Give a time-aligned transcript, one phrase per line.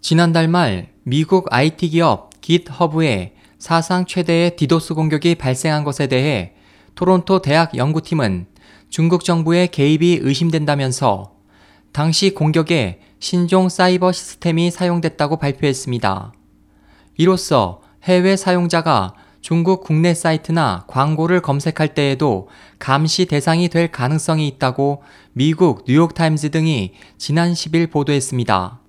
[0.00, 6.54] 지난달 말 미국 IT 기업 깃허브에 사상 최대의 디도스 공격이 발생한 것에 대해
[6.94, 8.46] 토론토 대학 연구팀은
[8.88, 11.32] 중국 정부의 개입이 의심된다면서
[11.92, 16.32] 당시 공격에 신종 사이버 시스템이 사용됐다고 발표했습니다.
[17.18, 19.12] 이로써 해외 사용자가
[19.42, 22.48] 중국 국내 사이트나 광고를 검색할 때에도
[22.78, 25.02] 감시 대상이 될 가능성이 있다고
[25.34, 28.80] 미국 뉴욕타임즈 등이 지난 10일 보도했습니다.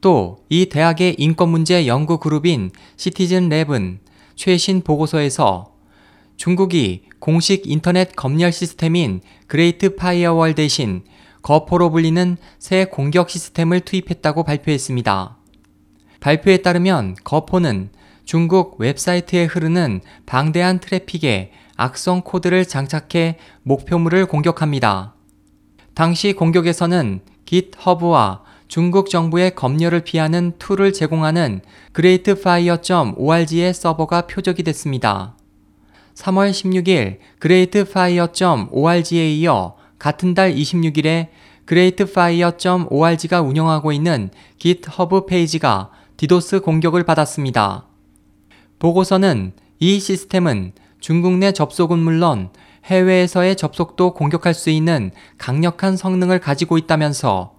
[0.00, 3.98] 또 이 대학의 인권문제 연구 그룹인 시티즌 랩은
[4.34, 5.74] 최신 보고서에서
[6.36, 11.04] 중국이 공식 인터넷 검열 시스템인 Great Firewall 대신
[11.42, 15.36] 거포로 불리는 새 공격 시스템을 투입했다고 발표했습니다.
[16.18, 17.90] 발표에 따르면 거포는
[18.24, 25.14] 중국 웹사이트에 흐르는 방대한 트래픽에 악성 코드를 장착해 목표물을 공격합니다.
[25.94, 31.60] 당시 공격에서는 깃허브와 중국 정부의 검열을 피하는 툴을 제공하는
[31.92, 35.36] greatfire.org의 서버가 표적이 됐습니다.
[36.14, 41.30] 3월 16일 greatfire.org에 이어 같은 달 26일에
[41.66, 47.88] greatfire.org가 운영하고 있는 GitHub 페이지가 디도스 공격을 받았습니다.
[48.78, 52.50] 보고서는 이 시스템은 중국 내 접속은 물론
[52.84, 57.58] 해외에서의 접속도 공격할 수 있는 강력한 성능을 가지고 있다면서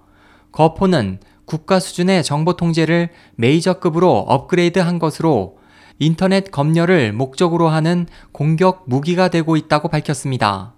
[0.52, 5.58] 거포는 국가 수준의 정보 통제를 메이저급으로 업그레이드 한 것으로
[6.00, 10.74] 인터넷 검열을 목적으로 하는 공격 무기가 되고 있다고 밝혔습니다.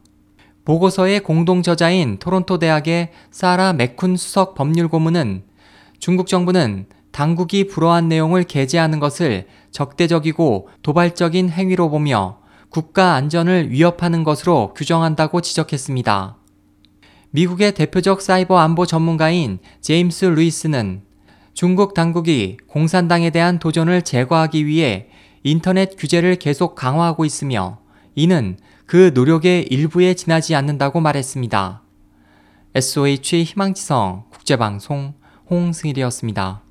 [0.66, 5.44] 보고서의 공동 저자인 토론토 대학의 사라 맥쿤 수석 법률 고문은
[6.00, 14.74] 중국 정부는 당국이 불허한 내용을 게재하는 것을 적대적이고 도발적인 행위로 보며 국가 안전을 위협하는 것으로
[14.74, 16.38] 규정한다고 지적했습니다.
[17.36, 21.02] 미국의 대표적 사이버 안보 전문가인 제임스 루이스는
[21.56, 25.08] 중국 당국이 공산당에 대한 도전을 제거하기 위해
[25.42, 27.80] 인터넷 규제를 계속 강화하고 있으며
[28.14, 31.82] 이는 그 노력의 일부에 지나지 않는다고 말했습니다.
[32.76, 35.16] SOH 희망지성 국제방송
[35.50, 36.62] 홍승일이었습니다.